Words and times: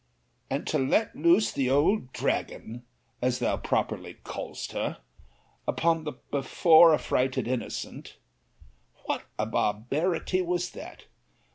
—And 0.49 0.65
to 0.65 0.79
let 0.79 1.15
loose 1.15 1.51
the 1.51 1.69
old 1.69 2.11
dragon, 2.11 2.81
as 3.21 3.37
thou 3.37 3.57
properly 3.57 4.15
callest 4.23 4.71
her, 4.71 4.97
upon 5.67 6.05
the 6.05 6.13
before 6.31 6.91
affrighted 6.95 7.47
innocent, 7.47 8.17
what 9.05 9.21
a 9.37 9.45
barbarity 9.45 10.41
was 10.41 10.71
that! 10.71 11.03